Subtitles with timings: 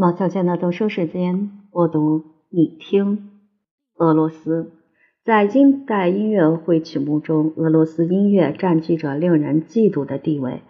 [0.00, 3.30] 毛小娟的读书时间，我读你听。
[3.96, 4.70] 俄罗斯
[5.24, 10.60] 在近代音乐会曲目中，俄罗斯音乐占据着令人嫉妒的地位。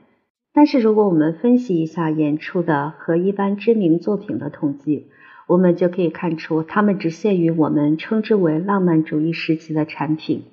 [0.55, 5.09] 但是，如果我们分析一下演出的和一般知名作品的统计，
[5.47, 10.45] 我们就可以看出，它们只限于我们称之为浪漫主义时期的产品。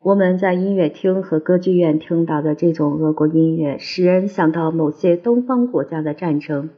[0.00, 6.70] 我们在音乐厅和歌剧院听到的这种俄国音乐，使人想到某些东方国家的战争。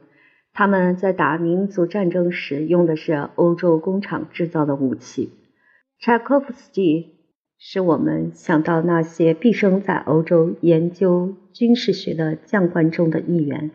[0.57, 5.31] 他们在打民族战争时用的是欧洲工厂制造的武器。
[5.99, 7.17] 柴可夫斯基
[7.59, 13.71] 使我们想到那些毕生在欧洲研究军事学的将官中的一员。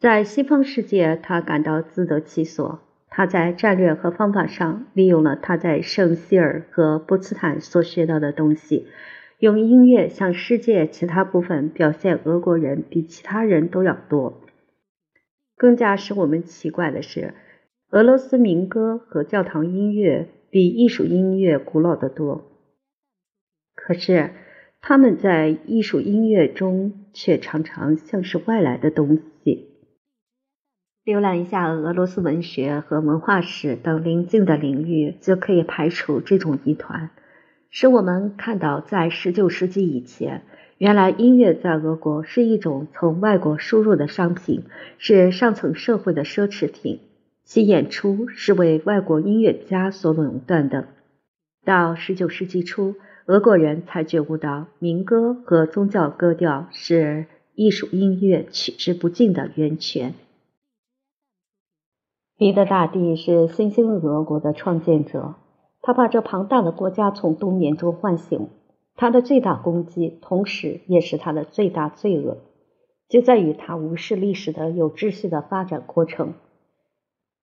[0.00, 2.80] 在西方世界，他感到自得其所。
[3.08, 8.88] 他在战略和方法上利用了他在圣希尔和波茨坦所学到的东西，
[9.38, 14.42] 用音乐向世界其他部分表现俄国人比其他人都要多。
[15.56, 17.34] 更加使我们奇怪的是，
[17.90, 22.52] 俄罗斯民歌和教堂音乐比艺术音乐古老得多。
[23.74, 24.32] 可是，
[24.80, 29.70] 他们在艺术音乐中却常常像是外来的东西。
[31.04, 37.10] 浏览一下俄罗斯文学和文化史等邻近的领域，就可以排除这种疑团，
[37.70, 40.42] 使我们看到，在19世纪以前。
[40.78, 44.64] 原来音乐在俄国是一种从外国输入的商品，
[44.98, 47.00] 是上层社会的奢侈品，
[47.44, 50.88] 其演出是为外国音乐家所垄断的。
[51.64, 60.12] 到十九世纪初，俄国人才觉悟到民歌和宗教歌调是艺术音乐取之不尽的源泉。
[62.36, 65.36] 彼得大帝是新兴俄国的创建者，
[65.80, 68.50] 他把这庞大的国家从冬眠中唤醒。
[68.96, 72.38] 他的最大功绩，同时也是他的最大罪恶，
[73.08, 76.34] 就在于他无视历史的有秩序的发展过程。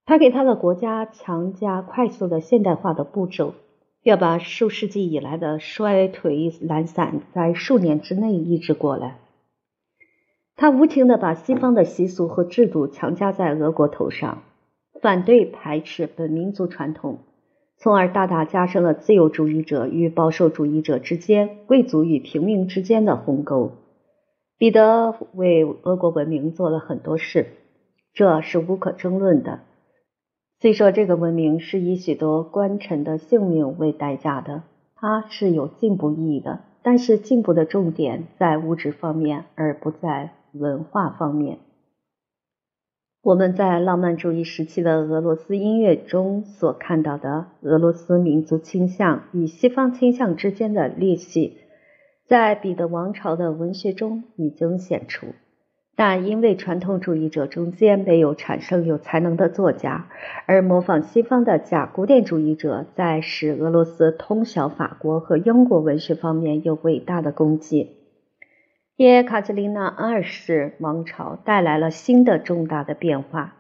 [0.06, 3.54] 他给他的国家强加快速的现代化的步骤，
[4.02, 9.20] 要把数世纪以来的衰退懒散在数年之内抑制过来。
[10.56, 14.44] 他无情的把西方的习俗和制度强加在俄国头上，
[15.02, 17.20] 反对排斥本民族传统。
[17.83, 23.73] 从而大大加深了自由主义者与保守主义者之间、贵族与平民之间的鸿沟。
[24.58, 27.48] 彼得为俄国文明做了很多事，
[28.14, 29.60] 这是无可争论的。
[30.61, 34.64] 虽说这个文明是以许多官臣的性命为代价的，
[34.95, 41.58] 它是有进步意义的，但是进步的重点在物质方面，而不在文化方面。
[43.23, 51.60] 我们在浪漫主义时期的俄罗斯音乐中所看到的俄罗斯民族倾向与西方倾向之间的裂隙，
[52.28, 55.28] 在彼得王朝的文学中已经显出，
[55.95, 60.10] 但因为传统主义者中间没有产生有才能的作家，
[60.45, 68.02] 而模仿西方的假古典主义者在使俄罗斯通晓法国和英国文学方面有伟大的功绩。
[68.98, 73.55] 耶卡捷琳娜二世王朝带来了新的重大的变化。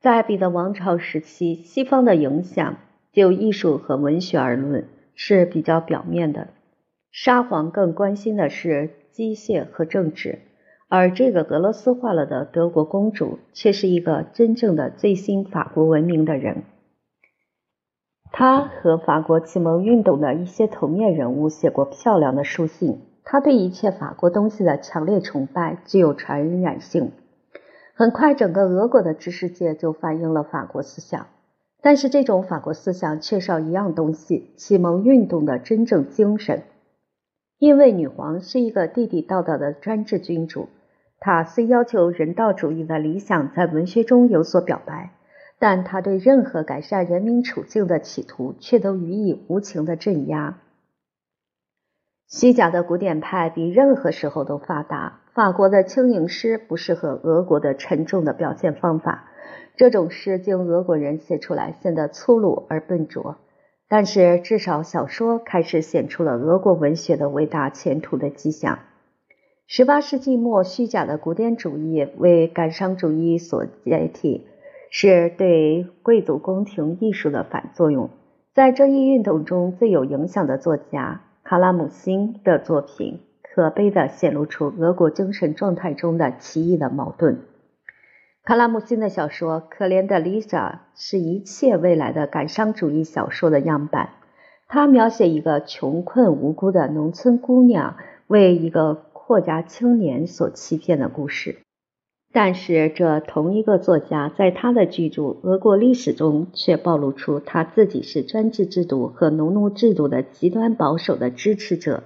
[0.00, 2.76] 在彼得王朝时期，西方的影响
[3.12, 6.48] 就艺术和文学而论是比较表面的。
[7.10, 10.38] 沙皇更关心的是机械和政治，
[10.88, 16.62] 而这个俄罗斯化了的德国公主却是一个真正的最新法国文明的人。
[18.32, 23.02] 她和法国启蒙运动的一些头面人物写过漂亮的书信。
[23.30, 27.12] 他对一切法国东西的强烈崇拜具有传染性。
[27.92, 31.26] 很快，整个俄国的知识界就反映了法国思想。
[31.82, 36.62] 但是，这种法国思想缺少一样东西——启蒙运动的真正精神。
[37.58, 40.70] 因为女皇是一个地地道道的专制君主，
[41.20, 45.10] 她虽要求人道主义的理想在文学中有所表白，
[45.58, 50.56] 但她对任何改善人民处境的企图却都予以无情的镇压。
[52.30, 55.20] 虚假的古典派比任何时候都发达。
[55.32, 59.30] 法国的轻盈诗不适合俄国的沉重的表现方法，
[59.76, 63.36] 这种诗经俄国人写出来显得粗鲁而笨拙。
[63.88, 68.80] 但是至少小说开始显出了俄国文学的伟大前途的迹象。
[69.66, 74.46] 十八世纪末，虚假的古典主义为感伤主义所代替，
[74.90, 78.10] 是对贵族宫廷艺术的反作用。
[78.52, 81.22] 在这一运动中最有影响的作家。
[81.48, 87.40] 卡拉姆辛的作品可悲地显露出俄国精神状态中的奇异的矛盾。
[88.44, 94.10] 卡拉姆辛的小说《可怜的丽莎》是一切未来的感伤主义小说的样板。
[94.66, 97.96] 他描写一个穷困无辜的农村姑娘
[98.26, 101.62] 为一个阔家青年所欺骗的故事。
[102.30, 112.02] 但是，这同一个作家在他的巨著《俄国历史》中，却暴露出他自己是专制制度和农奴制度的极端保守的支持者。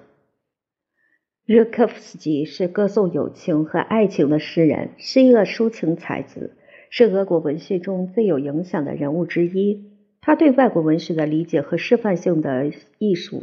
[1.45, 6.57] 热科夫斯基是歌颂友情和爱情的诗人，是一个抒情才子，
[6.89, 9.91] 是俄国文学中最有影响的人物之一。
[10.21, 13.43] 他对外国文学的理解和示范性的艺术，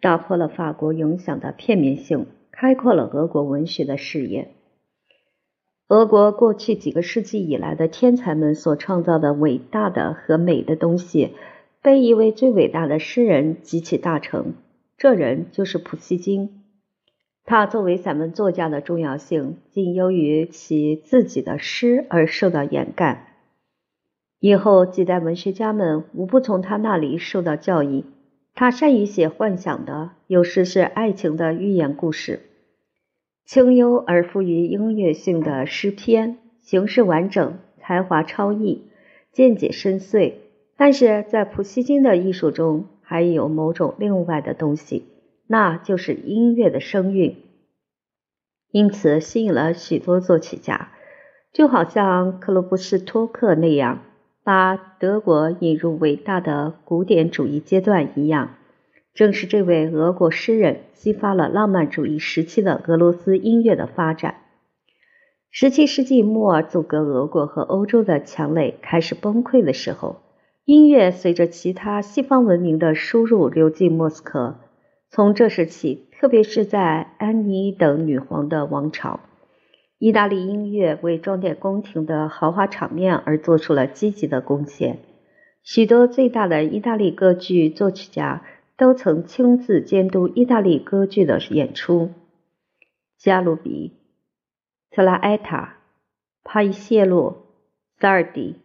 [0.00, 4.52] 打破了法国影响的片面性，开阔了俄国文学的视野。
[5.90, 11.34] 俄国过去几个世纪以来的天才们所创造的伟大的和美的东西，
[11.82, 14.54] 被一位最伟大的诗人集其大成，
[14.96, 16.62] 这人就是普希金。
[17.44, 23.34] 他作为散文作家的重要性，仅由于其自己的诗而受到掩盖。
[24.38, 28.04] 以后几代文学家们无不从他那里受到教益。
[28.54, 32.49] 他善于写幻想的，有时是爱情的寓言故事。
[33.50, 38.84] 清幽而富于音乐性的诗篇，形式完整，才华超逸，
[39.32, 40.34] 见解深邃。
[40.76, 45.04] 但是在普希金的艺术中，还有某种另外的东西，
[45.48, 47.38] 那就是音乐的声韵，
[48.70, 50.92] 因此吸引了许多作曲家，
[51.52, 54.04] 就好像克罗布斯托克那样，
[54.44, 58.54] 把德国引入伟大的古典主义阶段一样。
[59.12, 64.36] 正是这位俄国诗人激发了浪漫主义时期的俄罗斯音乐的发展。
[65.50, 70.22] 十七世纪末，阻隔俄国和欧洲的墙垒开始崩溃的时候，
[70.64, 74.60] 音乐随着其他西方文明的输入流进莫斯科。
[75.10, 79.18] 从这时起，特别是在安妮等女皇的王朝，
[79.98, 85.00] 意大利音乐为装点宫廷的豪华场面而做出了积极的贡献。
[85.64, 88.42] 许多最大的意大利歌剧作曲家。
[88.80, 92.12] 都曾亲自监督意大利歌剧的演出。
[93.18, 93.92] 加鲁比、
[94.90, 95.76] 特拉埃塔、
[96.42, 97.44] 帕伊谢洛、
[97.98, 98.56] 萨尔迪、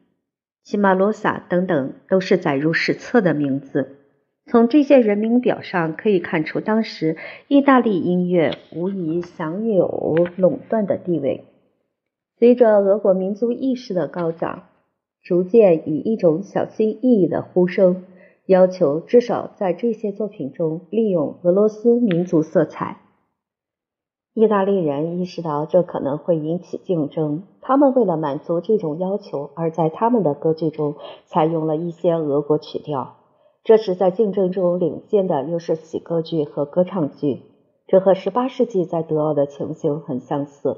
[0.63, 3.97] 西马罗萨等等，都是载入史册的名字。
[4.45, 7.17] 从这些人名表上可以看出，当时
[7.50, 11.44] 意大利音乐无疑享有垄断的地位。
[12.39, 14.69] 随着俄国民族意识的高涨，
[15.21, 18.06] 逐渐以一种小心翼翼的呼声。
[18.45, 23.01] 要求至少在这些作品中利用俄罗斯民族色彩。
[24.33, 30.95] 意大利人意识到这可能会引起竞争，他们为了满足这种要求，而在他们的歌剧中
[31.25, 33.15] 采用了一些俄国曲调。
[33.63, 37.44] 这时在竞争中领先的又是喜歌剧和歌唱剧，
[37.88, 40.77] 这和18世纪在德奥的情形很相似。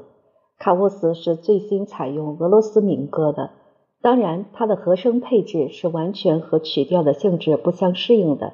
[0.60, 3.50] 卡沃斯是最新采用俄罗斯民歌的。
[4.08, 8.54] 当然，它的和声配置是完全和曲调的性质不相适应的。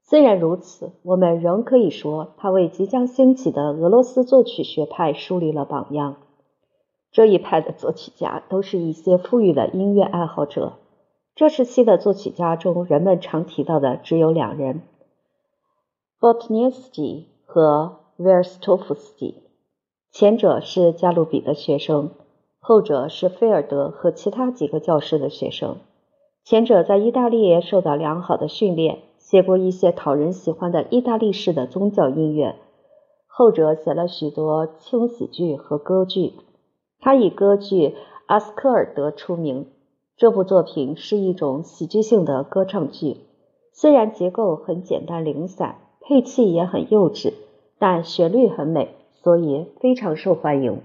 [0.00, 6.16] 虽然如此，我们仍可以说，它为即将兴起的俄罗斯作曲学派树立了榜样。
[7.12, 10.78] 这一派的作曲家都是一些富裕的音乐爱好者。
[11.34, 14.80] 这时期的作曲家中，人们常提到的只有两人：
[16.18, 19.42] 波特涅斯基和维尔斯托夫斯基。
[20.10, 22.12] 前者是加鲁比的学生。
[22.62, 25.78] 后者是菲尔德和其他几个教师的学生，
[26.44, 32.56] 前者在意大利受到良好的训练，写过一些讨人喜欢的意大利式的宗教音乐；
[33.26, 36.34] 后者写了许多轻喜剧和歌剧。
[37.00, 37.88] 他以歌剧
[38.26, 39.66] 《阿斯科尔德》出名。
[40.18, 43.16] 这部作品是一种喜剧性的歌唱剧，
[43.72, 47.32] 虽然结构很简单零散，配器也很幼稚，
[47.78, 50.82] 但旋律很美，所以非常受欢迎。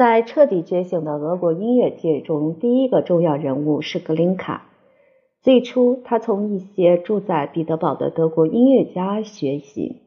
[0.00, 4.66] 在彻底觉醒的俄国音乐界中，第一个重要人物是格林卡。
[5.42, 10.00] 最初，他从一些住在彼得堡的德国音乐家学习，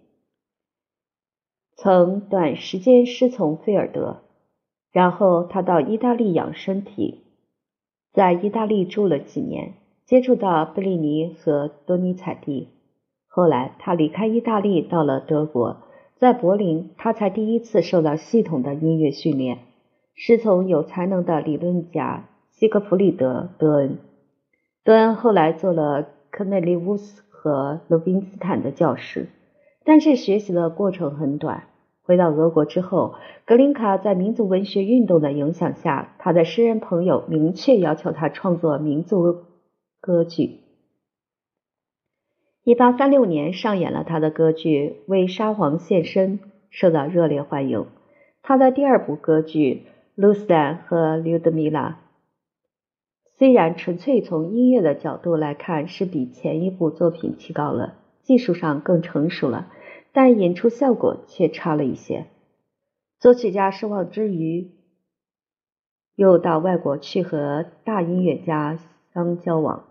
[1.75, 4.21] 曾短时间师从菲尔德。
[4.91, 7.25] 然后，他到意大利养身体，
[8.13, 9.73] 在意大利住了几年，
[10.07, 12.69] 接触到贝利尼和多尼采蒂。
[13.27, 15.83] 后来，他离开意大利，到了德国，
[16.17, 19.59] 在柏林，他才第一次受到系统的音乐训练。
[20.15, 23.97] 师从有才能的理论家西格弗里德·德恩。
[24.83, 29.27] 德恩后来做了科内利乌斯和罗宾斯坦的教师，
[29.83, 31.63] 但是学习的过程很短。
[32.03, 33.15] 回到俄国之后，
[33.45, 39.43] 格林卡在民族文学运动的影响下，他的诗人朋友明确要求他创作民族
[39.99, 40.59] 歌剧。
[42.63, 46.39] 一八三六年上演了他的歌剧《为沙皇献身》，
[46.69, 47.87] 受到热烈欢迎。
[48.41, 49.87] 他的第二部歌剧。
[50.15, 51.99] 卢斯丹和刘德米拉
[53.35, 59.71] 虽然纯粹从音乐的角度来看是比前一部作品提高了，技术上更成熟了，
[60.11, 62.27] 但演出效果却差了一些。
[63.19, 64.69] 作曲家失望之余，
[66.15, 68.77] 又到外国去和大音乐家
[69.13, 69.85] 相交往。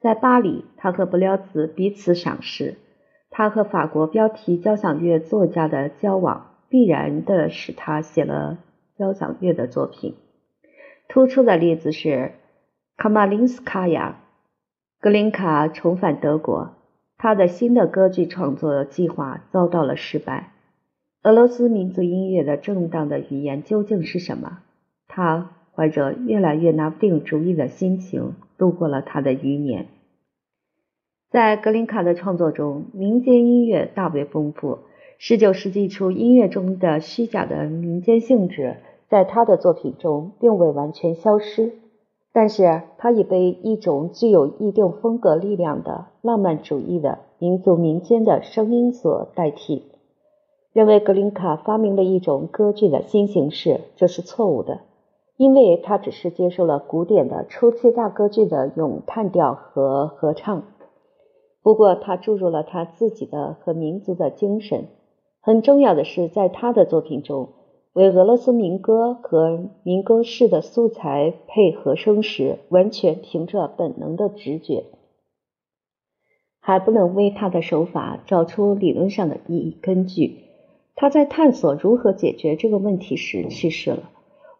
[0.00, 2.76] 在巴黎，他和布廖兹彼此赏识。
[3.30, 8.58] 他和法国标题交响乐作家的交往，必然的使他写了
[8.96, 10.14] 交响乐的作品。
[11.08, 12.32] 突出的例子是
[12.96, 14.20] 卡马林斯卡娅。
[15.00, 16.76] 格林卡重返德国，
[17.18, 20.52] 他的新的歌剧创作计划遭到了失败。
[21.22, 24.60] 俄罗斯民族音乐的正当的语言究竟是什么？
[25.08, 29.88] 他怀着越来越拿不定主意的心情度过了他的余年。
[31.30, 34.78] 在格林卡的创作中，民间音乐大为丰富。
[35.18, 38.76] 十九世纪初，音乐中的虚假的民间性质
[39.08, 41.72] 在他的作品中并未完全消失，
[42.32, 49.84] 但是他已被一种具有一定风格力量的浪漫主义的民族民间的声音所代替。
[50.72, 54.80] 认为格林卡发明了一种歌剧的新形式，这是错误的，
[55.36, 60.64] 因为他只是接受了古典的初期大歌剧的咏叹调和合唱。
[61.62, 64.86] 不过，他注入了他自己的和民族的精神。
[65.46, 67.50] 很重要的是，在他的作品中，
[67.92, 74.84] 为俄罗斯民歌和民歌式的素材配和声时，完全凭着本能的直觉，
[76.60, 80.44] 还不能为他的手法找出理论上的意义根据。
[80.94, 84.10] 他在探索如何解决这个问题时去世了。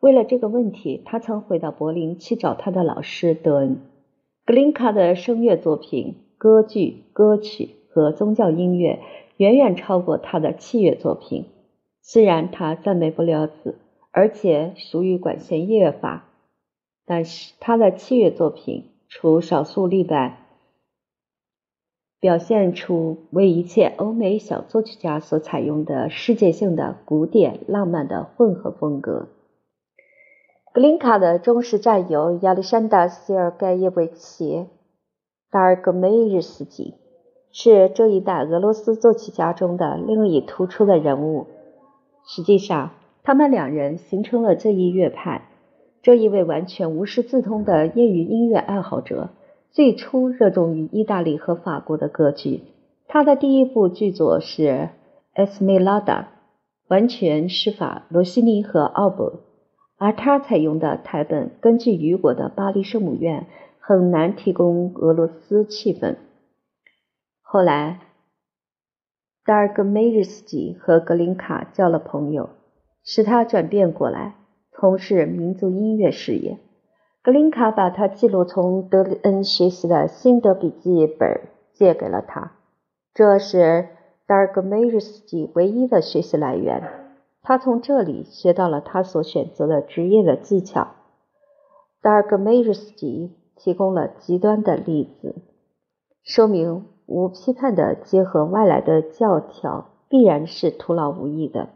[0.00, 3.78] 为了这个问题，他曾回到柏林去找他的老师德恩。
[4.44, 9.00] 格林卡的声乐作品、歌剧、歌曲和宗教音乐
[9.36, 11.46] 远远超过他的器乐作品。
[12.02, 13.78] 虽然他赞美不了子，
[14.10, 16.28] 而且属于管弦乐法，
[17.06, 20.40] 但是他的器乐作品除少数例外。
[22.20, 29.28] 表现出为一切欧美小作曲家所采用的世界性的古典浪漫的混合风格。
[30.72, 34.56] 格林卡的忠实战友亚历山大·谢尔盖耶维奇·
[35.50, 36.94] 达尔戈梅日斯基
[37.56, 41.46] 是这一代俄罗斯作曲家中的另一突出的人物。
[42.26, 42.90] 实际上，
[43.22, 45.48] 他们两人形成了这一乐派。
[46.02, 49.30] 这一位完全无师自通的业余音乐爱好者。
[49.70, 52.62] 最初热衷于意大利和法国的歌剧，
[53.06, 54.88] 他的第一部剧作是
[55.46, 56.04] 《Esmeralda》，
[56.88, 59.32] 完全施法罗西尼和奥伯，
[59.96, 63.46] 而他采用的台本根据雨果的巴黎圣母院，
[63.78, 66.16] 很难提供俄罗斯气氛。
[67.54, 68.00] 后来，
[69.44, 72.50] 达尔戈梅日斯基和格林卡交了朋友，
[73.04, 74.34] 使他转变过来，
[74.72, 76.58] 从事民族音乐事业。
[77.22, 81.42] 格林卡把他记录从德里恩学习的心得笔记本
[81.72, 82.56] 借给了他，
[83.14, 83.86] 这是
[84.26, 86.82] 达尔戈梅日斯基唯一的学习来源。
[87.40, 90.88] 他从这里学到了他所选择的职业的技巧。
[92.02, 95.36] 达尔戈梅日斯基提供了极端的例子，
[96.24, 101.68] 说明无批判的结合外来的教条必然是徒劳无益的。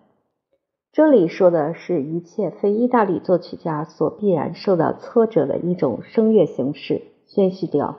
[0.92, 7.98] 这里说的是一切非意大利作曲家所必然受到挫折的一种声乐形式——宣叙调。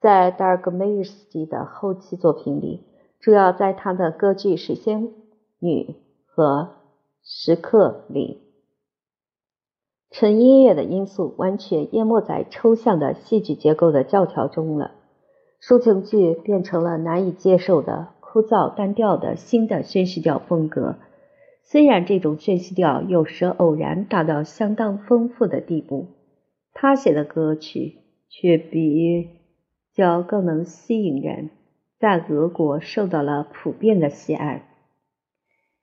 [0.00, 2.84] 在达尔戈梅日斯基的后期作品里，
[3.20, 5.12] 主要在他的歌剧《水仙
[5.60, 5.84] 女》
[6.26, 6.62] 和
[7.22, 8.42] 《时刻》里，
[10.10, 14.90] 纯音乐的因素完全淹没在抽象的戏剧结构的教条中了。
[15.62, 20.96] 抒情剧变成了难以接受的枯燥单调的新的宣叙调风格。
[21.62, 26.08] 虽然这种宣叙调有时偶然达到相当丰富的地步，
[26.74, 29.28] 他写的歌曲却比
[29.94, 31.50] 较更能吸引人，
[32.00, 34.68] 在俄国受到了普遍的喜爱。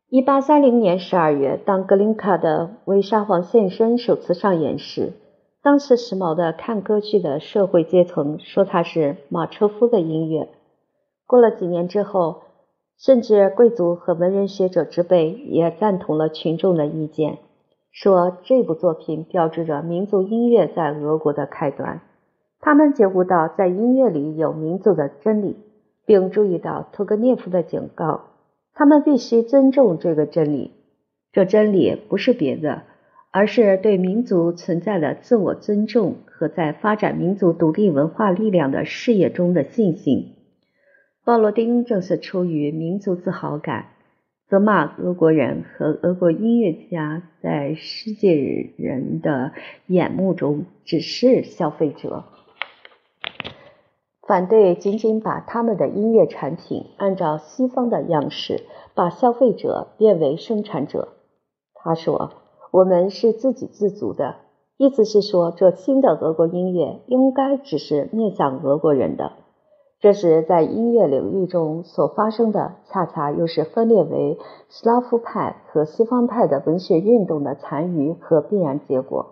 [0.09, 5.13] 一八三零年十二月，当格林卡的《为沙皇献身》首次上演时，
[5.61, 10.49] 当时时髦的看歌剧的社会阶层说它是马车夫的音乐。
[11.25, 12.41] 过了几年之后。
[13.01, 17.37] 甚至贵族和文人学者之辈也赞同了群众的意见，
[17.91, 22.01] 说这部作品标志着民族音乐在俄国的开端。
[22.59, 25.55] 他们觉悟到在音乐里有民族的真理，
[26.05, 28.31] 并注意到屠格涅夫的警告，
[28.73, 30.73] 他们必须尊重这个真理。
[31.31, 32.81] 这真理不是别的，
[33.31, 40.35] 而是对民族存在的自我尊重和在发展民族独立文化力量的事业中的信心。
[41.23, 43.89] 鲍罗丁正是出于民族自豪感，
[44.47, 49.51] 责骂俄国人和俄国音乐家在世界人的
[49.85, 52.23] 眼目中只是消费者，
[54.27, 58.61] 反对仅仅把他们的音乐产品按照西方的样式
[58.95, 61.09] 把消费者变为生产者。
[61.75, 62.33] 他说
[62.71, 64.35] ：“我们是自给自足的，
[64.77, 69.31] 意思是说，这新的俄国音乐应该只是面向俄国人的。
[69.99, 74.37] 这是在音乐领域中所发生的，恰恰又是分裂为
[74.69, 79.25] 斯拉夫派和西方派的文学运动的残余和必然结果。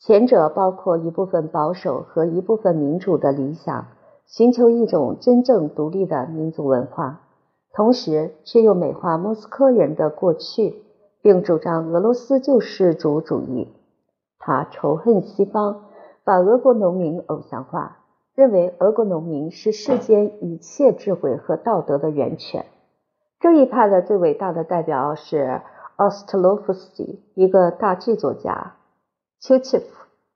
[0.00, 3.86] 前者包括一部分保守和一部分民主的理想，
[4.26, 7.20] 寻求一种真正独立的民族文化，
[7.72, 10.82] 同时却又美化莫斯科人的过去。”
[11.22, 13.68] 并主张俄罗斯救世主主义。
[14.38, 15.84] 他仇恨西方，
[16.24, 17.98] 把俄国农民偶像化，
[18.34, 22.64] 认为俄国农民是世间一切智慧和道德的源泉。
[23.38, 25.62] 这一派的最伟大的代表是
[25.96, 28.76] 奥斯特洛夫斯基，一个大剧作家。
[29.40, 29.86] 丘切夫，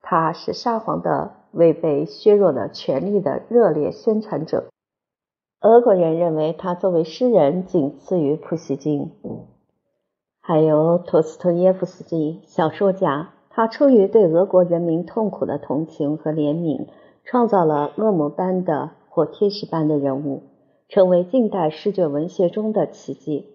[0.03, 4.65] 他是沙皇的未被削弱的权力的热烈宣传者。
[5.61, 9.13] 俄国人认为他作为诗人仅次于普希金。
[10.47, 16.89] 还有托斯托耶夫斯基，小说家，他出于对俄国人民痛苦的同情和怜悯，
[17.25, 20.43] 创造了恶魔般的或天使般的人物，
[20.91, 23.47] 成为近代视觉文学中的奇迹。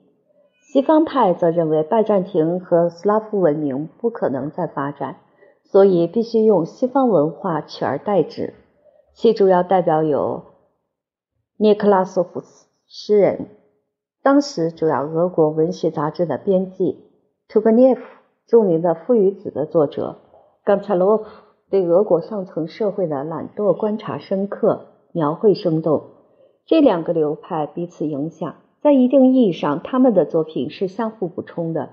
[0.64, 5.18] 西方派则认为拜占庭和斯拉夫文明不可能再发展，
[5.66, 8.56] 所以必须用西方文化取而代之。
[9.14, 10.42] 其主要代表有
[11.58, 13.59] 涅克拉索夫斯，诗人。
[14.22, 16.98] 当时主要俄国文学杂志的编辑
[17.48, 18.02] 屠格涅夫，
[18.48, 20.18] 著名的《父与子》的作者
[20.66, 21.26] 冈察洛夫，
[21.70, 26.04] 对俄国上层社会的懒惰观察深刻，描绘生动。
[26.66, 31.90] 这两个流派彼此影响，在一定意义上，他们的作品是相互补充的。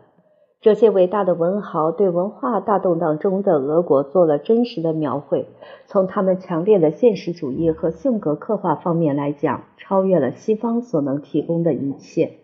[0.61, 5.47] 这些伟大的文豪对文化大动荡中的俄国做了真实的描绘，
[5.87, 12.39] 从他们强烈的现实主义和性格刻画方面来讲，超越了西方所能提供的一切。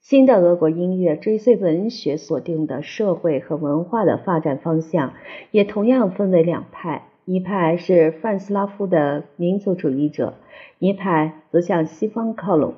[0.00, 5.12] 新的俄国音乐追随文学所定的社会和文化的发展方向，
[5.50, 10.34] 也同样分为两派：一派是泛斯拉夫的民族主义者，
[10.78, 12.74] 一派则向西方靠拢。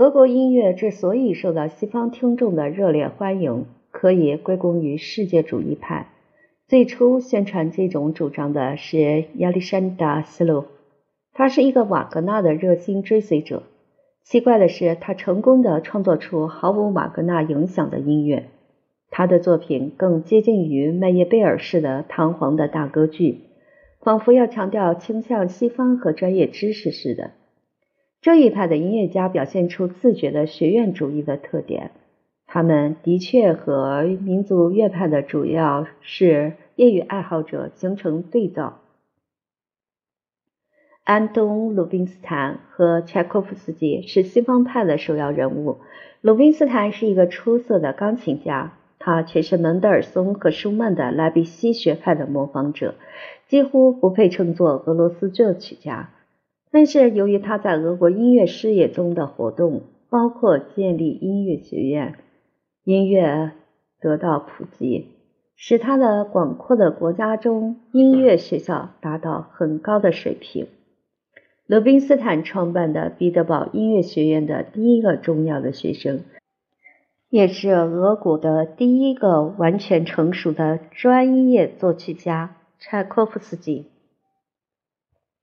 [0.00, 6.06] 俄国音乐之所以受到西方听众的热烈欢迎，可以归功于世界主义派。
[6.66, 10.68] 最初宣传这种主张的是亚历山大·斯洛夫，
[11.34, 13.64] 他是一个瓦格纳的热心追随者。
[14.24, 18.46] 奇怪的是，他成功的创作出毫无瓦格纳影响的音乐。
[19.10, 23.40] 他的作品更接近于麦耶贝尔式的堂皇的大歌剧，
[24.00, 27.32] 仿佛要强调倾向西方和专业知识似的。
[28.22, 31.90] 这一派的音乐家表现出自觉的学院主义的特点，
[32.46, 38.80] 他们的确和民族乐派的主要是业余爱好者形成对照。
[41.02, 45.78] 安东·鲁宾斯坦和柴可夫斯基是西方派的首要人物。
[46.20, 52.96] 鲁宾斯坦是一个出色的钢琴家，他却是门德尔松和舒曼的莱比锡学派的模仿者，
[53.48, 56.10] 几乎不配称作俄罗斯作曲家。
[56.72, 62.14] 但是，由于他在俄国音乐事业中的活动，包括建立音乐学院，
[62.84, 63.52] 音乐
[64.00, 65.08] 得到普及，
[65.56, 70.68] 使他的广阔的国家中音乐学校达到很高的水平。
[71.66, 76.20] 罗宾斯坦创办的彼得堡音乐学院的第一个重要的学生，
[77.28, 83.86] 也是俄国的第一个完全成熟的专业作曲家柴可夫斯基。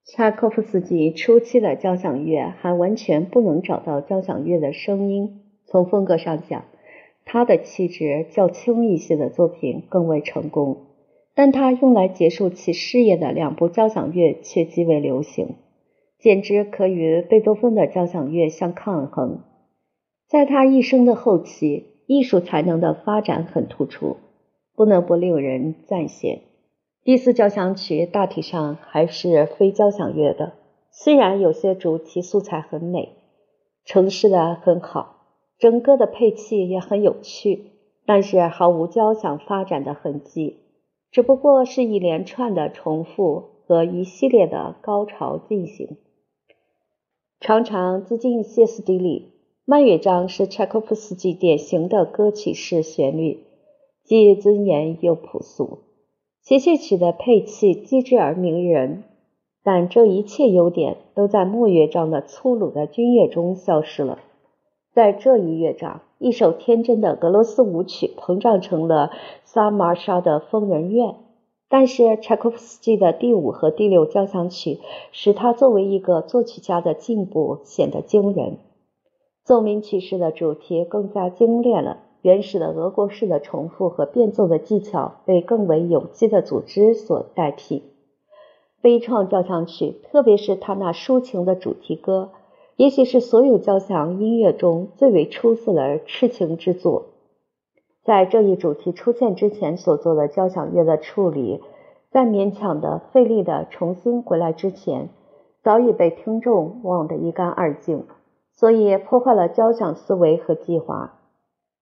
[0.09, 5.41] 柴可夫斯基初期的交响乐还完全不能找到交响乐的声音。
[5.65, 6.63] 从风格上讲，
[7.25, 10.77] 他的气质较轻一些的作品更为成功，
[11.35, 15.55] 但他用来结束其事业的两部交响乐却极为流行，
[16.19, 19.43] 简直可与贝多芬的交响乐相抗衡。
[20.29, 24.15] 在他一生的后期，艺术才能的发展很突出，
[24.73, 26.39] 不能不令人赞羡。
[27.07, 30.55] 第四交响曲大体上还是非交响乐的，
[30.91, 33.13] 虽然有些主题素材很美，
[33.85, 35.21] 呈示的很好，
[35.57, 37.71] 整个的配器也很有趣，
[38.05, 40.57] 但是毫无交响发展的痕迹，
[41.09, 45.95] 只不过是一连串的重复和一系列的高潮进行，
[47.39, 49.31] 常常自尽歇斯底里。
[49.63, 53.45] 慢乐章是柴可夫斯基典型的歌曲式旋律，
[54.03, 55.86] 既尊严又朴素。
[56.47, 59.03] 协奏曲的配器机智而迷人，
[59.65, 64.19] 但这一切优点都在末乐章的粗鲁的军乐中消失了。
[64.93, 69.11] 在这一乐章，一首天真的俄罗斯舞曲膨胀成了
[69.43, 71.15] 萨马莎的疯人院。
[71.67, 74.79] 但是柴可夫斯基的第五和第六交响曲
[75.11, 78.59] 使他作为一个作曲家的进步显得惊人。
[79.43, 87.83] 奏鸣曲式的主题更加精炼了，原始的俄国式的重复和变奏的技巧被更为有机的组织所代替。
[88.81, 92.29] 悲怆交响曲，特别是他那抒情的主题歌，
[92.75, 97.05] 也许是所有交响音乐中最为出色的痴情之作。
[98.03, 101.61] 在这一主题出现之前所做的交响乐的处理，
[102.11, 105.09] 在勉强的费力的重新回来之前，
[105.63, 108.05] 早已被听众忘得一干二净，
[108.53, 111.16] 所以破坏了交响思维和计划。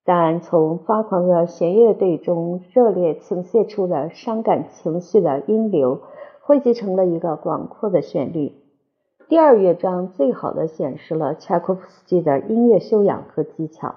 [0.05, 6.01] 但从发狂的弦乐队中热烈倾泻出的伤感情绪的音流。
[6.47, 8.53] 汇集成了一个广阔的旋律。
[9.27, 13.95] 第二乐章最好的显示了柴可夫斯基的音乐修养和技巧，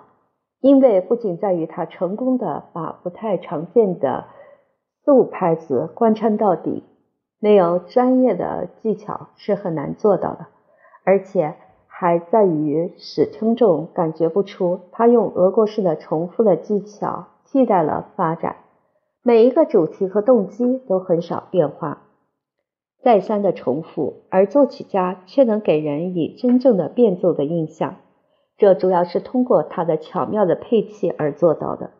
[0.62, 4.24] 因为不仅在于他成功的把不太常见的
[5.04, 6.84] 四五拍子贯穿到底，
[7.38, 10.46] 没有专业的技巧是很难做到的，
[11.04, 11.54] 而且
[12.00, 18.54] 还在于使听众感觉不出他用俄国式的重复的技巧替代了发展，
[19.24, 22.02] 每一个主题和动机都很少变化。
[23.02, 27.96] 再三的重复，而作曲家却能给人以真正的变奏的印象。
[28.56, 31.90] 这主要是通过他的巧妙的配器而做到的。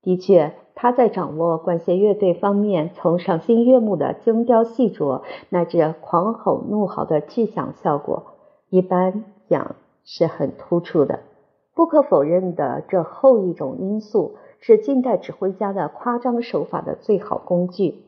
[0.00, 5.20] 的确，他在掌握管弦乐队方面，从赏心悦目的精雕细琢，
[5.50, 8.22] 乃至狂吼怒嚎的巨响效果，
[8.70, 11.20] 一般讲是很突出的。
[11.74, 18.06] 不可否认的，这后一种因素是近代指挥家的夸张手法的最好工具。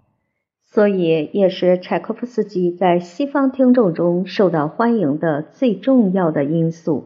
[0.64, 7.04] 所以，也是柴可夫斯基在西方听众中受到欢迎的最重要的因素。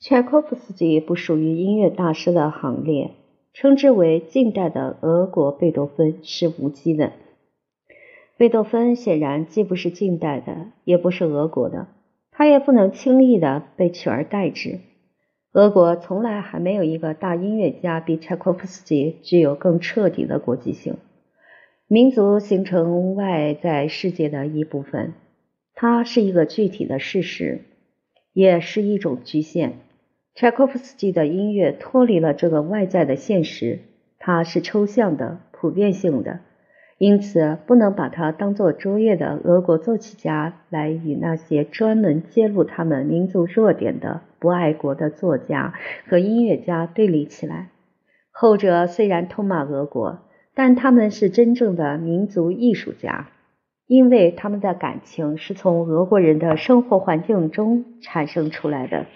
[0.00, 3.12] 柴可夫斯基不属于音乐大师的行列，
[3.52, 7.12] 称之为近代的俄国贝多芬是无稽的。
[8.38, 11.88] 贝多芬显然既不是近代的，也不是俄国的，
[12.30, 14.78] 他也不能轻易的被取而代之。
[15.50, 20.98] 俄国从来还没有一个大音乐家比柴可夫斯基具有更彻底的国际性。
[21.88, 25.14] 民族形成外在世界的一部分，
[25.74, 27.62] 它是一个具体的事实，
[28.32, 29.80] 也是一种局限。
[30.36, 33.80] 柴可夫斯基的音乐脱离了这个外在的现实，
[34.20, 36.38] 它是抽象的、普遍性的，
[36.98, 45.72] 因此不能把它当作卓越的俄国作曲家来与那些专门揭露他们民族弱点的不爱国的作家
[46.06, 47.70] 和音乐家对立起来。
[48.30, 50.20] 后者虽然痛骂俄国。
[50.54, 53.30] 但他们是真正的民族艺术家，
[53.86, 59.06] 因为他们的感情是从俄国人的生活环境中产生出来的。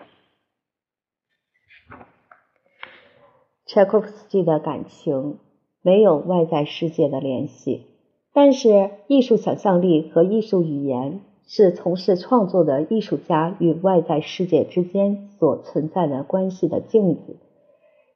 [3.67, 5.41] 柴可夫斯基的感情
[5.83, 7.87] 没有外在世界的联系，
[8.33, 17.37] 但是艺术想象力和艺术语言是从事创作的艺术家与外在世界之间所存在的关系的镜子，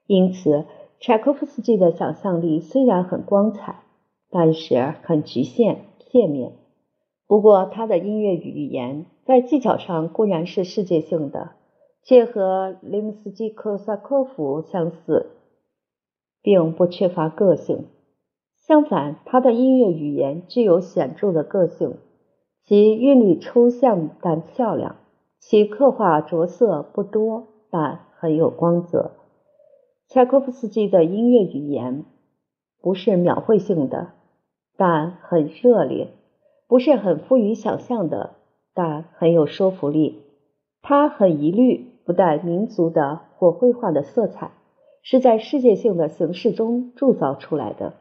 [0.06, 0.64] 因此。
[0.98, 3.82] 柴可夫斯基的想象力虽然很光彩，
[4.30, 6.52] 但是很局限、片面。
[7.28, 11.50] 不过，他的音乐语言在技巧上固然是世界性的，
[12.02, 15.35] 且和林斯基科萨科夫相似，
[16.46, 17.86] 并不缺乏个性。
[18.54, 21.96] 相反，他的音乐语言具有显著的个性，
[22.62, 24.94] 其韵律抽象但漂亮，
[25.40, 29.10] 其刻画着色不多，但很有光泽。
[30.06, 32.04] 柴可夫斯基的音乐语言
[32.80, 34.10] 不是描绘性的，
[34.76, 36.10] 但很热烈；
[36.68, 38.34] 不是很富于想象的，
[38.72, 40.22] 但很有说服力。
[40.80, 44.52] 他很一律不带民族的或绘画的色彩，
[45.02, 47.94] 是在世界性的形式中铸造出来的。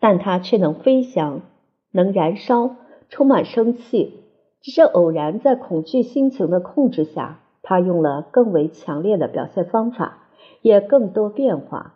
[0.00, 1.42] 但它却能飞翔，
[1.90, 2.76] 能燃烧，
[3.08, 4.20] 充满生气。
[4.60, 10.18] 只是偶然在恐惧心情的控制下，他用了更为强烈的表现方法。
[10.60, 11.94] 也更多变化，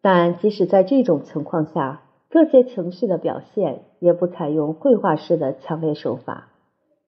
[0.00, 6.48] 但即使在这种情况下，这些情绪的表现也不采用绘画式的强烈手法。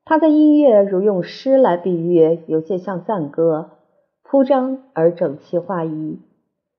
[0.05, 3.71] 他的音乐如用诗来比喻，有些像赞歌，
[4.35, 6.19] 铺张而整齐划一。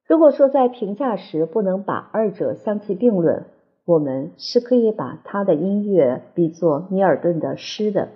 [0.06, 3.46] 如果说在评价时不能把二者相提并论，
[3.86, 8.10] 我们是可以把他的音乐比作米尔顿的诗的。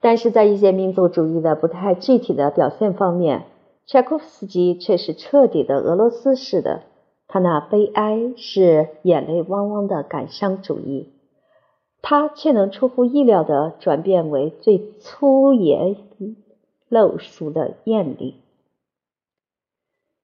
[0.00, 3.46] 但是在一些民族主义的不太具体的表现方面，
[3.84, 6.82] 柴可夫斯基却是彻底的俄罗斯式的，
[7.26, 11.08] 他那悲哀是眼泪汪汪的感伤主义，
[12.00, 15.96] 他却能出乎意料的转变为最粗野
[16.90, 18.36] 陋俗的艳丽。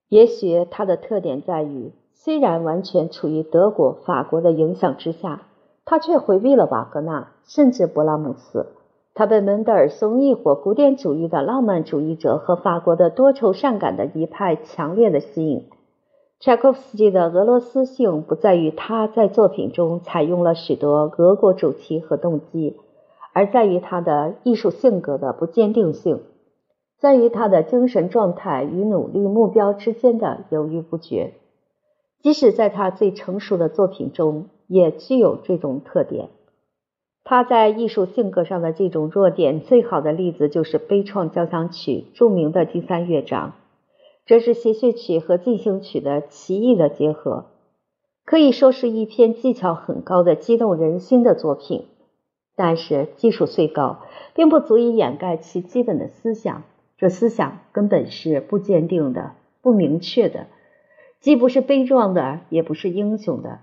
[0.09, 5.42] 也许他的特点在于，虽然完全处于德国、法国的影响之下，
[5.85, 8.66] 他却回避了瓦格纳，甚至勃拉姆斯。
[9.12, 15.68] 他被门德尔松一伙古典主义的浪漫主义者和法国的多愁善感的一派强烈的吸引。
[16.40, 22.77] 柴可夫斯基的俄罗斯性不在于他在作品中采用了许多俄国主题和动机，
[23.33, 26.20] 而在于他的艺术性格的不坚定性，
[26.98, 31.35] 在于他的精神状态与努力目标之间的犹豫不决。
[32.22, 36.30] 即使在他最成熟的作品中，也具有这种特点。
[37.22, 43.52] 他在艺术性格上的这种弱点，最好的例子就是悲怆交响曲著名的第三乐章。
[44.26, 47.46] 这是协谑曲和进行曲的奇异的结合，
[48.24, 51.87] 可以说是一篇技巧很高的激动人心的作品。
[52.57, 53.98] 但是技术虽高，
[54.35, 56.62] 并不足以掩盖其基本的思想。
[56.96, 60.46] 这思想根本是不坚定的、不明确的，
[61.20, 63.61] 既不是悲壮的，也不是英雄的。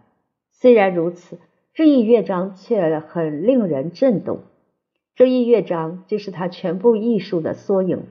[0.52, 1.38] 虽然如此。
[1.74, 4.40] 这一乐章却很令人震动。
[5.16, 8.04] 这一乐章就是他全部艺术的缩影。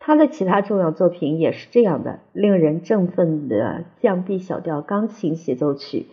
[0.00, 6.06] 他的其他重要作品也是这样的，令人振奋的降 B 小调钢琴协奏曲，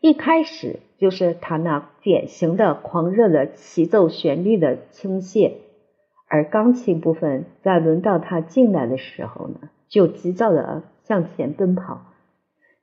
[0.00, 5.54] 一开始就是他那典型的狂热的齐奏旋律的倾泻，
[6.28, 12.02] 而钢琴部分在轮到他进来的时候呢，就急躁的向前奔跑。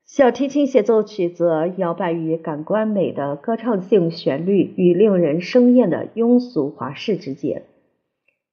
[0.04, 7.64] 小提琴协奏曲则摇摆于感官美的歌唱性旋律与令人生厌的庸俗华式之间。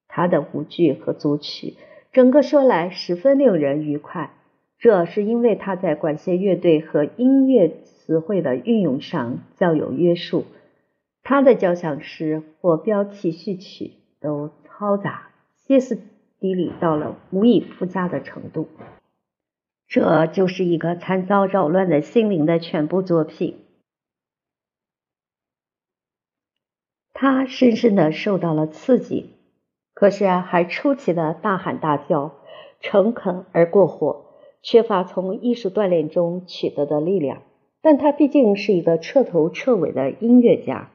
[0.09, 1.75] 他的舞剧和组曲，
[2.13, 4.31] 整个说来十分令人愉快。
[4.79, 10.45] 这是因为他在管弦乐队和音乐词汇的运用上较有约束。
[11.23, 16.01] 他的交响诗或标题序曲都嘈杂、歇斯
[16.41, 18.69] 底里到了无以复加的程度。
[19.87, 23.59] 这就是一个惨遭扰乱的心灵的全部作品。
[27.13, 29.35] 他深深的受到了刺激，
[29.93, 32.35] 可是还出奇的大喊大叫，
[32.81, 34.25] 诚恳而过火，
[34.63, 37.43] 缺乏从艺术锻炼中取得的力量。
[37.83, 40.92] 但他毕竟是一个彻头彻尾的音乐家。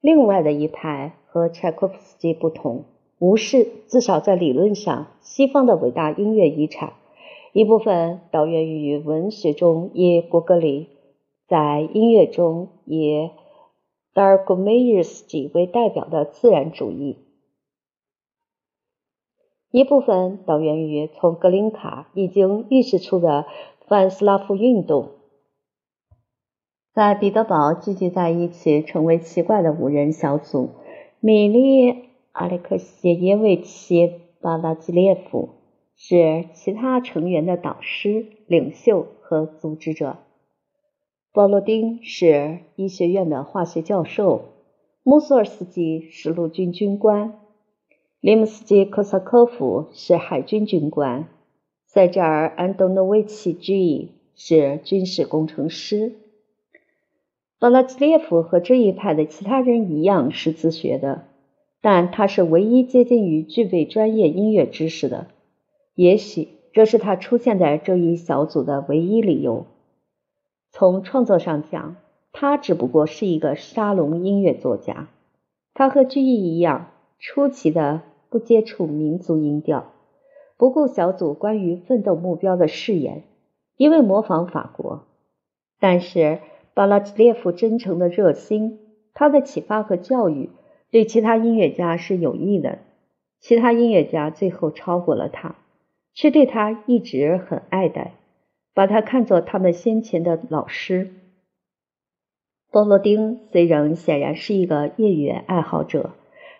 [0.00, 2.84] 另外的一派和柴可夫斯基不同，
[3.18, 6.94] 无视至少在理论上西方的伟大音乐遗产。
[7.52, 10.88] 一部分导源于文学中以果戈里，
[11.48, 13.30] 在音乐中以
[14.14, 17.16] 达尔戈梅耶斯基为代表的自然主义；
[19.70, 23.46] 一部分导源于从格林卡已经预示出的
[23.86, 25.10] 反斯拉夫运动。
[26.92, 30.70] 在彼得堡聚集在一起成为奇怪的五人小组：
[31.20, 34.08] 米利阿列克谢耶维奇·
[34.40, 35.50] 巴拉基列夫。
[36.02, 40.16] 是其他成员的导师、领袖和组织者。
[41.30, 44.46] 波罗丁是医学院的化学教授，
[45.02, 47.34] 穆索尔斯基是陆军军官，
[48.18, 51.28] 林姆斯基科萨科夫是海军军官，
[51.84, 56.14] 塞扎尔安东诺维奇 ·G 是军事工程师。
[57.60, 61.26] 巴拉基列夫和这一派的其他人一样是自学的，
[61.82, 65.26] 但他是唯一接近于具备专业音乐知识的。
[65.94, 69.66] 也许这是他出现在这一小组的唯一理由。
[70.70, 71.96] 从创作上讲，
[72.32, 75.08] 他只不过是一个沙龙音乐作家。
[75.74, 79.92] 他和居易一样，出奇的不接触民族音调，
[80.56, 83.24] 不顾小组关于奋斗目标的誓言，
[83.76, 85.04] 因为模仿法国。
[85.78, 86.38] 但是
[86.80, 88.78] 巴拉基列夫真诚的热心，
[89.12, 90.48] 他的启发和教育
[90.90, 92.78] 对其他音乐家是有益的。
[93.38, 95.56] 其他音乐家最后超过了他。
[96.14, 98.14] 却对他一直很爱戴，
[98.72, 101.10] 把他看作他们先前的老师。
[102.70, 106.12] 波罗丁虽然显然是一个业余爱好者，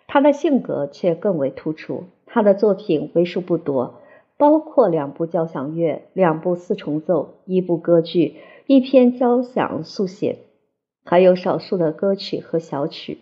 [0.05, 2.03] 他的性格却更为突出。
[2.27, 3.95] 他的作品为数不多，
[4.37, 8.35] 包括两部交响乐、两部四重奏、一部歌剧、
[8.73, 10.45] 一篇交响速写，
[11.03, 13.17] 还有少数的歌曲和小曲，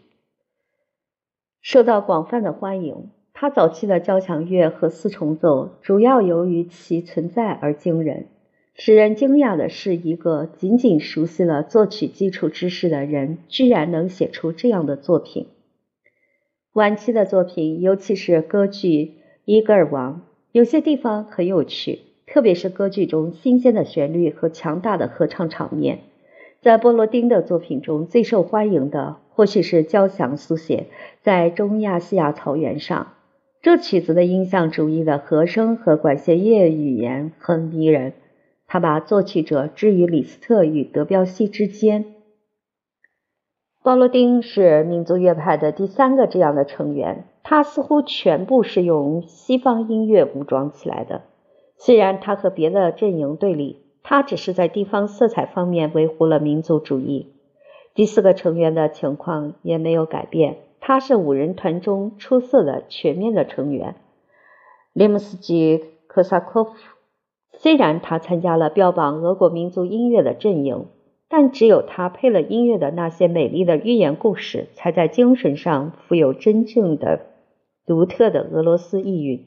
[1.59, 3.09] 受到广泛的欢迎。
[3.33, 8.27] 他早期的交响乐和四重奏，主要由于其存在而惊人。
[8.75, 15.47] 使人惊讶的是，一个仅仅熟悉了作曲基础知识的人，居然能写出这样的作品。
[16.73, 18.87] 晚期的作品，尤其是歌剧
[19.45, 20.17] 《伊戈尔王》，
[20.51, 25.99] 有些地方很有趣，特别是歌剧中新鲜的旋律和强大的合唱场面。
[26.61, 30.87] 在波罗丁的作品中最受欢迎的，或许是交响速写，
[31.21, 33.13] 在中亚细亚草原上。
[33.61, 38.13] 这曲子的印象主义的和声和管弦乐语言很迷人，
[38.67, 42.05] 他把作曲者置于李斯特与德彪西之间。
[43.81, 51.21] 波罗丁是民族乐派的第三个这样的成员，他似乎全部是用西方音乐武装起来的。
[51.79, 57.33] 虽然他和别的阵营对立，他只是在地方色彩方面维护了民族主义。
[57.95, 63.95] 第四个成员的情况也没有改变，他是五人团中出色的全面的成员。
[64.93, 66.73] 列姆斯基科萨科夫，
[67.53, 70.85] 虽然他参加了标榜俄国民族音乐的阵营。
[71.31, 77.19] 但只有他配了音乐的那些美丽的寓言故事，才在精神上富有真正的、
[77.85, 79.45] 独特的俄罗斯意蕴。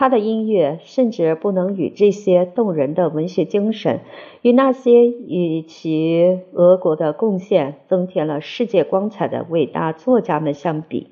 [0.00, 4.00] 他的音乐甚至不能与这些动人的文学精神，
[4.40, 11.08] 与那些与其俄国的贡献增添了世界光彩的伟大作家们相比。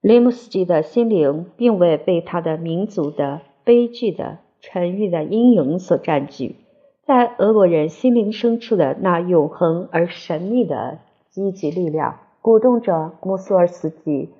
[0.00, 6.54] 林姆斯基的心灵并未被他的民族的悲剧的沉郁的阴影所占据。
[7.02, 14.30] 在俄国人心灵深处的那永恒而神秘的积极力量，鼓动着穆索尔斯基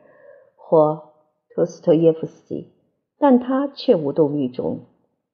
[0.55, 1.14] 或
[1.55, 2.73] 托斯托耶夫斯基，
[3.19, 4.81] 但他却无动于衷。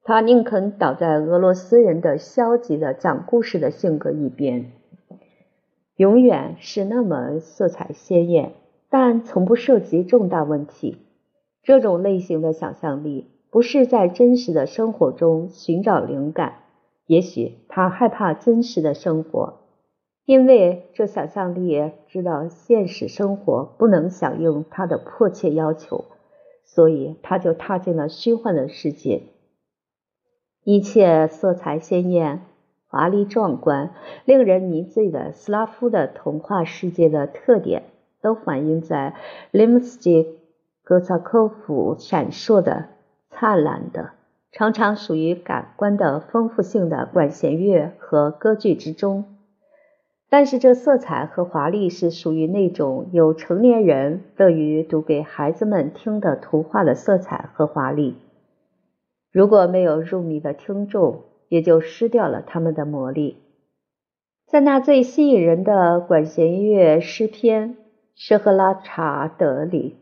[0.03, 4.73] 他宁肯倒在俄罗斯人的消极的讲故事的性格一边，
[5.97, 8.53] 永远是那么色彩鲜艳，
[8.89, 10.99] 但从不涉及重大问题。
[11.63, 16.55] 这种类型的想象力不是在真实的生活中寻找灵感。
[17.07, 19.60] 也许他害怕真实的生活，
[20.31, 26.05] 因为这想象力知道现实生活不能响应他的迫切要求，
[26.65, 29.23] 所以他就踏进了虚幻的世界。
[30.63, 32.43] 一切色彩鲜艳、
[32.87, 33.93] 华丽壮观、
[34.25, 37.83] 令人迷醉的斯拉夫的童话世界的特点，
[38.23, 39.17] 都反映在
[39.51, 40.23] 林姆斯基·
[40.85, 42.87] 格萨科夫闪烁的、
[43.31, 44.11] 灿烂的。
[44.53, 49.25] 常常属于感官的丰富性的管弦乐和歌剧之中，
[50.33, 58.15] 但是这色彩和华丽是属于那种有成年人乐于读给孩子们听的图画的色彩和华丽。
[59.33, 63.39] 如果没有入迷的听众，也就失掉了他们的魔力。
[64.47, 67.75] 在那最吸引人的管弦乐诗篇
[68.15, 69.97] 《舍赫拉查德》里，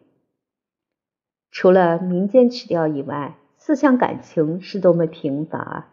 [1.50, 5.88] 除了民间曲调以外，思想感情是多么贫乏！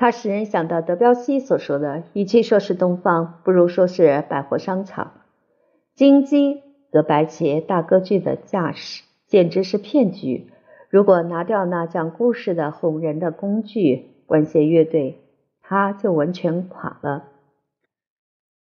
[0.00, 5.12] 它使人想到德彪西所说的：“与其说是东方，不如说是百货商场。”
[5.96, 10.52] 金鸡则摆起大歌剧的架势，简直是骗局。
[10.88, 15.18] 如果拿掉那讲故事的哄人的工具——管弦乐队，
[15.60, 17.24] 它就完全垮了。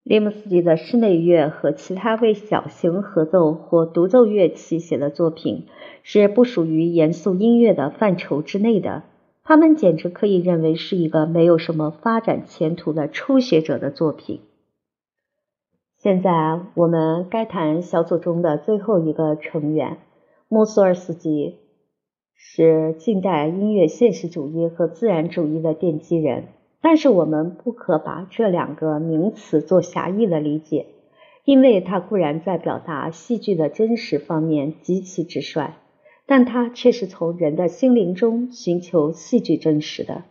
[0.02, 5.66] 列姆斯基的室内乐和其他为小型合奏或独奏乐器写的作品
[6.02, 9.04] 是不属于严肃音乐的范畴之内的，
[9.44, 14.40] 他们简直可以认为是一个没有什么发展前途的初学者的作品。
[15.98, 19.98] 现在我们该谈小组中的最后一个成员
[20.48, 21.58] 穆索尔斯基，
[22.34, 26.48] 是近代音乐现实主义和自然主义的奠基人。
[26.80, 30.86] 但是我们不可把这两个名词做狭义的理解，
[31.44, 35.74] 因为他固然在表达戏剧的真实方面极其直率，
[36.34, 40.22] 但它却是从人的心灵中寻求戏剧真实的。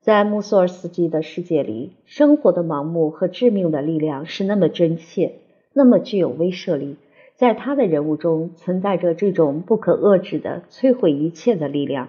[0.00, 5.34] 在穆索尔斯基的世界里，生活的盲目和致命的力量是那么真切，
[5.72, 6.96] 那么具有威慑力。
[7.36, 12.08] 在他的人物中存在着这种不可遏制的摧毁一切的力量。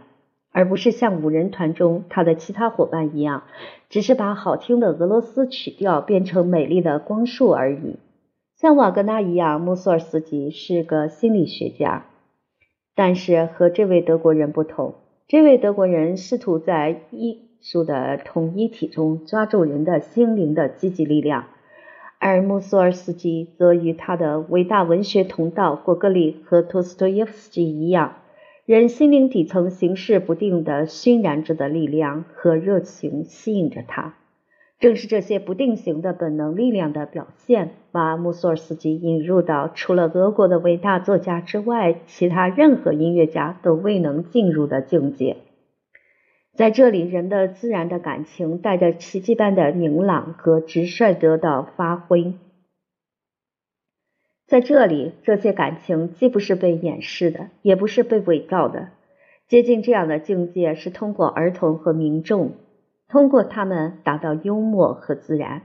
[0.52, 3.44] 而不是像五人团中他的其他伙伴一样，
[3.92, 7.98] 只是把好听的俄罗斯曲调变成美丽的光束而已。
[8.56, 12.08] 像瓦格纳一样，穆索尔斯基是个心理学家，
[12.98, 14.96] 但是和这位德国人不同，
[15.28, 21.46] 这位德国人试图在艺术的统一体中抓住人的心灵的积极力量，
[22.18, 28.16] 而穆索尔斯基则与他的伟大文学同道果戈里和托斯托耶夫斯基一样。
[28.66, 34.16] 人心灵底层形势不定的熏燃着的力量和热情吸引着他，
[34.80, 45.38] 正是这些不定型的本能力量的表现，把穆索尔斯基引入到除了俄国的伟大作家之外，其他任何音乐家都未能进入的境界。
[46.54, 52.34] 在这里，人的自然的感情带着奇迹般的明朗和直率得到发挥。
[54.46, 58.90] 在这里，这些感情既不是被掩饰的，也不是被伪造的。
[59.48, 62.52] 接近这样的境界，是通过儿童和民众，
[63.10, 65.64] 通过他们达到幽默和自然。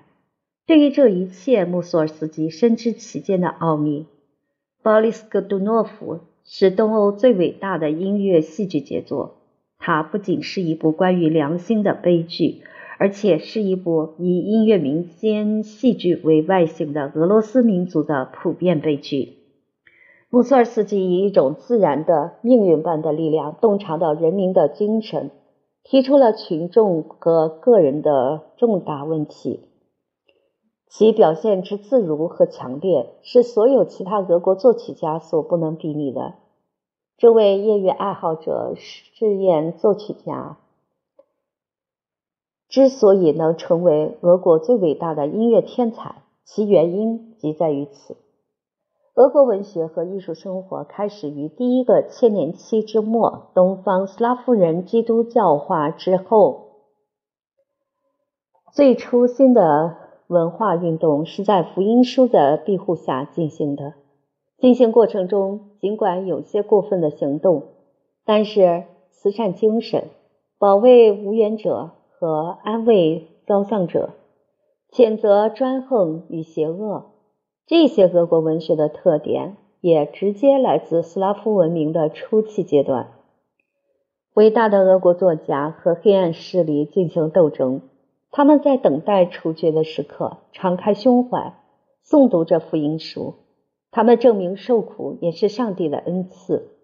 [0.67, 4.07] 对于这一切，穆索尔斯基深知其间的奥秘。
[4.83, 9.39] 鲍里斯·戈杜诺夫是东欧最伟大的音乐戏剧杰作。
[9.79, 12.63] 它不仅是一部关于良心的悲剧，
[12.99, 19.39] 而且是一部以音乐民间戏剧为外形的俄罗斯民族的普遍悲剧。
[20.31, 25.31] 穆索尔斯基以一种自然的命运般的力量，洞察到人民的精神，
[25.85, 29.61] 提出了群众和个人的重大问题。
[30.89, 36.35] 其表现之自如和强烈，是所有其他俄国作曲家所不能比拟的。
[37.17, 40.59] 这位业余爱好者试验作曲家
[42.69, 48.17] 之所以能成为俄国最伟大的音乐天才，其原因即在于此。
[49.15, 56.69] 俄国文学和艺术生活开始于第一个千年期之末，东方斯拉夫人基督教化之后，
[58.73, 59.99] 最初新的。
[60.29, 63.93] 文化运动是在福音书的庇护下进行的。
[64.57, 67.65] 进行过程中，尽管有些过分的行动，
[68.25, 70.09] 但是慈善精神、
[70.59, 74.15] 保卫无缘者和安慰遭丧者、
[74.91, 77.12] 谴责专横与邪恶，
[77.73, 83.13] 这些俄国文学的特点也直接来自斯拉夫文明的初期阶段。
[84.35, 87.81] 伟大的俄国作家和黑暗势力进行斗争。
[88.31, 91.55] 他们在等待处决的时刻，敞开胸怀，
[92.05, 93.37] 诵读着福音书。
[93.91, 96.77] 他们证明受苦也是上帝的恩赐。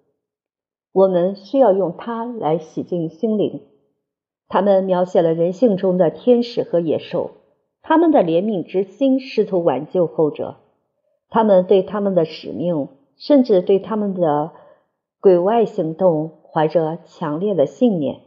[0.95, 3.61] 我们需要用它来洗净心灵。
[4.49, 7.33] 他们描写了人性中的天使和野兽，
[7.83, 10.57] 他们的怜悯之心试图挽救后者。
[11.31, 14.53] 他们对他们的使命，甚至对他们的
[15.21, 18.21] 鬼外行动，怀着强烈的信念。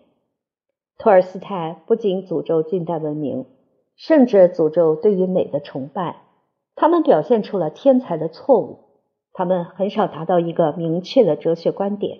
[0.97, 3.45] 托尔斯泰不仅诅咒近代文明，
[3.95, 6.18] 甚至诅咒对于美的崇拜。
[6.76, 8.80] 他们表现出了天才的错误。
[9.34, 12.20] 他们很少达到一个明确的哲学观点，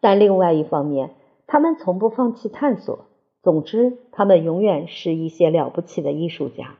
[0.00, 1.10] 但另外一方面，
[1.46, 3.06] 他们从不放弃探索。
[3.42, 6.79] 总之，他们永远是一些了不起的艺术家。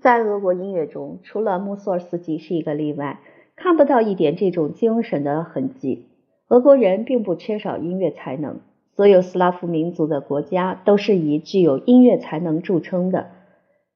[0.00, 3.20] 在俄国音乐中，除了穆索尔斯基是一个例外，
[3.54, 6.06] 看不到一点这种精神的痕迹。
[6.48, 8.60] 俄国人并不缺少音乐才能。
[8.96, 13.28] 所有斯拉夫民族的国家都是以具有音乐才能著称的，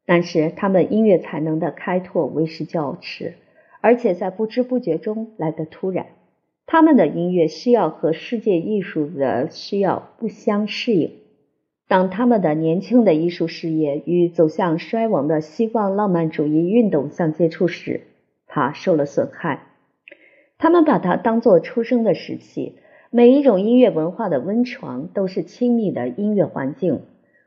[0.05, 3.34] 但是他们音乐才能的开拓为时较迟，
[3.80, 6.07] 而且在不知不觉中来得突然。
[6.66, 11.12] 他们的音乐需要和世界艺术的需要不相适应。
[11.89, 18.03] 当他们的年轻的艺术事业与走向衰亡的西方浪漫主义运动相接触时，
[18.47, 19.66] 它受了损害。
[20.59, 22.76] 他们把它当作出生的时期。
[23.11, 27.03] 每一种音乐文化的温床都是亲密的音乐环境，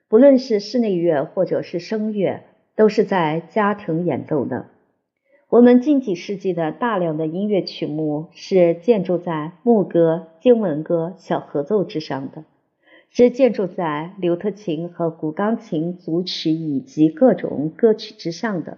[0.08, 2.44] 不论是室内乐或者是声乐，
[2.78, 4.68] 都是在家庭演奏的。
[5.50, 12.46] 我们近几世纪的大量的音乐曲目是建筑在牧歌、经文歌、小合奏之上的，
[13.18, 18.78] 是建筑在刘特琴和古钢琴组曲以及各种歌曲之上的。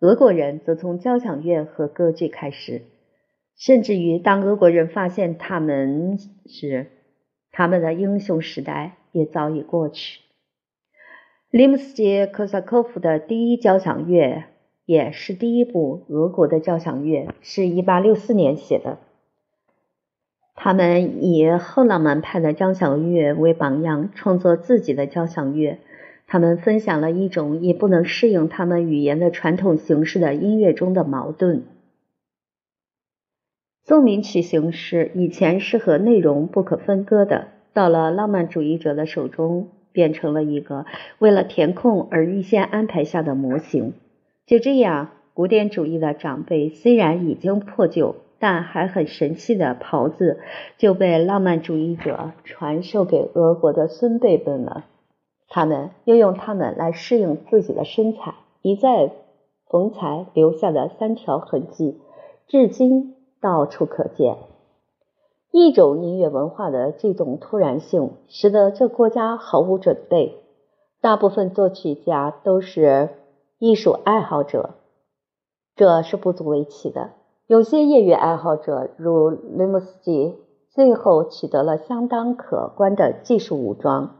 [0.00, 2.80] 俄国人则从交响乐和歌剧开始。
[3.54, 6.16] 甚至于，当俄国人发现他们
[6.46, 6.86] 时，
[7.52, 10.20] 他们的英雄时代也早已过去。
[11.50, 14.44] 林姆斯基科萨科夫的第一交响乐
[14.86, 18.96] 也是第一部俄国的交响乐，是一八六四年写的。
[20.56, 25.78] 他们以后浪漫派的交响乐为榜样，创作自己的交响乐。
[26.26, 31.62] 他们分享了一种以不能适应他们语言的传统形式的音乐中的矛盾。
[33.84, 40.86] 奏鸣曲形式以前是和内容不可分割的，到了浪漫主义者的手中，变成了一个
[41.20, 43.92] 为了填空而预先安排下的模型。
[44.46, 50.40] 就这样，古典主义的长辈虽然已经破旧，但还很神气的袍子
[50.78, 54.84] 就被浪漫主义者传授给俄国的孙辈们了。
[55.48, 59.12] 他们又用它们来适应自己的身材，一再
[59.68, 62.00] 缝裁留下的三条痕迹，
[62.46, 63.14] 至今。
[63.38, 64.38] 到处可见，
[65.52, 70.42] 一种音乐文化的这种突然性，使得这国家毫无准备。
[71.00, 73.10] 大部分作曲家都是
[73.58, 74.70] 艺术爱好者，
[75.76, 77.10] 这是不足为奇的。
[77.46, 80.34] 有些业余爱好者，如雷姆斯基，
[80.70, 84.16] 最后取得了相当可观的技术武装，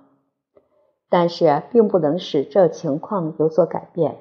[1.10, 4.18] 但是并不能使这情况有所改变。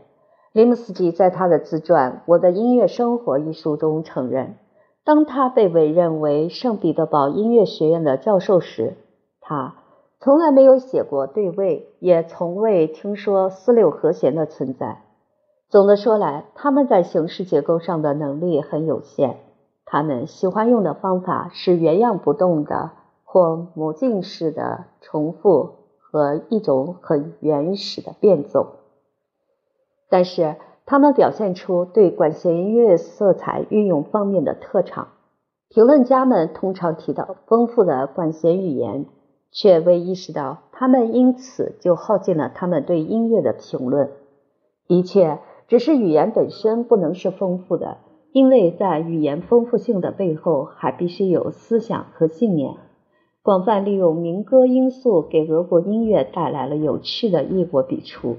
[0.53, 4.55] 林姆斯基在他的自传《我的音乐生活》一书中承认。
[5.03, 8.95] 当他被委任为圣彼得堡音乐学院的教授时，
[9.39, 9.75] 他
[10.19, 15.04] 从来没有写过对位，也从未听说四六和弦的存在。
[15.69, 19.37] 总的说来，他们在形式结构上的能力很有限。
[19.83, 22.91] 他们喜欢用的方法是原样不动的
[23.23, 28.77] 或模镜式的重复和一种很原始的变奏。
[30.09, 30.55] 但是，
[30.85, 35.09] 他们表现出对管弦乐色彩运用方面的特长。
[35.67, 39.07] 评论家们通常提到丰富的管弦语言，
[39.51, 44.11] 却未意识到他们因此就耗尽了他们对音乐的评论。
[44.87, 47.97] 的确，只是语言本身不能是丰富的，
[48.31, 52.75] 因为在语言丰富性的背后，还必须有思想和信念。
[53.41, 58.37] 广泛利用民歌因素，给俄国音乐带来了有趣的异国笔触。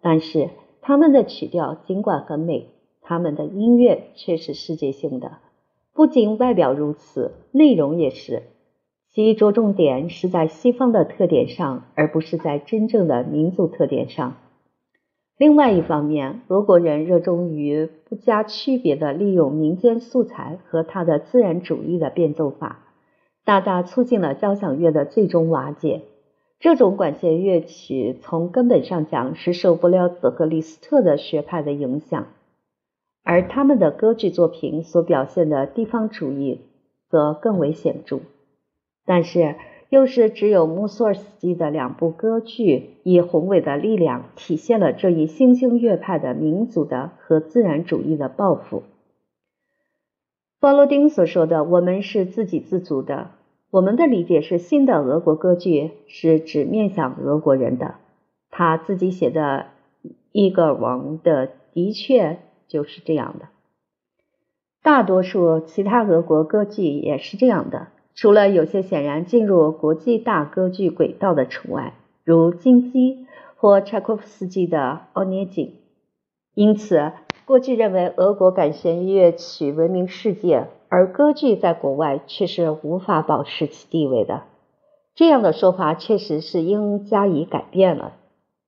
[0.00, 0.50] 但是，
[0.80, 2.68] 他们的曲调尽管很美，
[3.02, 5.38] 他们的音乐却是世界性的。
[5.92, 8.44] 不仅外表如此，内容也是。
[9.10, 14.34] 其着重点是在西方的特点上，而不是在真正的民族特点上。
[15.38, 22.80] 另外一方面，俄国人热衷于不加区别的利用民间素材和他的自然主义的变奏法。
[23.44, 26.02] 大大促进了交响乐的最终瓦解。
[26.58, 32.26] 这种管弦乐曲从根本上讲是受不了泽格里斯特的学派的影响，
[33.22, 36.62] 而他们的歌剧作品所表现的地方主义
[37.08, 38.18] 则更为显著。
[39.06, 39.54] 但是，
[39.88, 48.82] 又是只有穆索尔斯基的两部歌剧以宏伟的力量体现了这一新兴乐派的民族的和自然主义的抱负。
[50.60, 53.30] 鲍罗丁所说的“我们是自给自足的”。
[53.70, 57.96] 我们的理解是，新的俄国歌剧是指面向俄国人的。
[58.50, 59.66] 他自己写的
[60.32, 63.48] 《伊戈尔王》的的确就是这样的。
[64.82, 67.88] 大多数其他俄国歌剧也是这样的，
[68.20, 71.94] 除了有些显然进入国际大歌剧轨道的除外，
[72.24, 74.78] 如金鸡或柴可夫斯基的
[75.12, 75.66] 《奥涅金》。
[76.52, 77.12] 因此，
[77.44, 80.66] 过去认为俄国管弦乐曲闻名世界。
[80.88, 84.42] 而歌剧在国外却是无法保持其地位的，
[85.14, 88.14] 这样的说法确实是应加以改变了，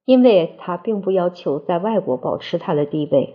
[0.04, 3.34] 因为它并不要求在外国保持它的地位。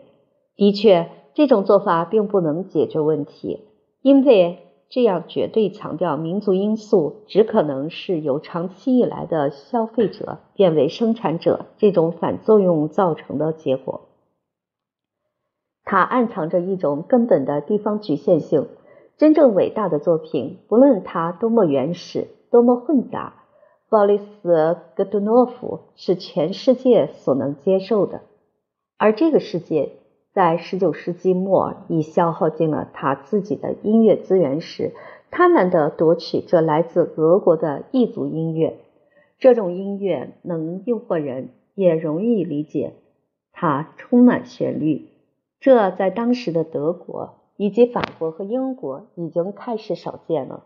[0.55, 3.61] 的确，这种做法并不能解决问题，
[4.01, 4.59] 因为
[4.95, 14.07] 这样绝对强调民族因素，只可能是由长期以来的消费者变为生产者这种反作用造成的结果。
[15.83, 18.69] 它暗藏着一种根本的地方局限性。
[19.17, 23.43] 真正伟大的作品，不论它多么原始、多么混杂，
[23.89, 24.49] 鲍里斯·
[24.95, 28.21] 戈杜诺夫是全世界所能接受的。
[28.97, 29.91] 而这个世界
[30.35, 34.91] 在19世纪末已消耗尽了他自己的音乐资源时，
[35.31, 38.81] 贪婪地夺取这来自俄国的异族音乐。
[39.39, 42.95] 这种音乐能诱惑人，也容易理解。
[43.53, 45.07] 它充满旋律。
[45.61, 50.65] 这在当时的德国以及法国和英国已经开始少见了。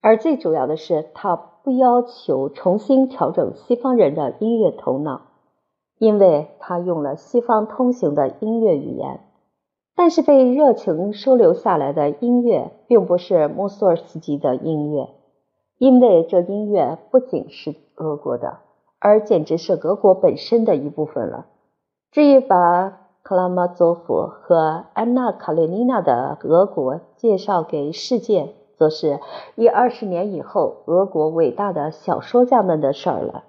[0.00, 5.22] 而最主要的是，他不要求重新调整西方人的音乐头脑，
[5.98, 9.20] 因为他用了西方通行的音乐语言。
[9.96, 15.10] 但是被热情收留下来的音乐，并不是穆索尔斯基的音乐，
[15.78, 18.58] 因为这音乐不仅是俄国的，
[18.98, 21.46] 而简直是俄国本身的一部分了。
[22.10, 29.20] 至于把克拉马佐夫和安娜·卡列尼娜的俄国介绍给世界，则是
[29.54, 33.44] 一二十年以后俄国伟大的小说家们的事儿了。